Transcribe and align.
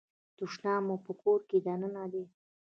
تشناب 0.37 0.81
مو 0.87 0.95
په 1.05 1.11
کور 1.21 1.39
کې 1.49 1.57
دننه 1.65 2.05
دی؟ 2.13 2.23